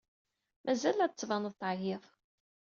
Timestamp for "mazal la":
0.65-1.05